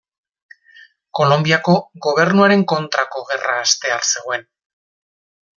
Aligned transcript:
Kolonbiako 1.19 1.75
gobernuaren 2.07 2.65
kontrako 2.73 3.25
gerra 3.31 3.57
hastear 3.67 4.11
zegoen. 4.13 4.49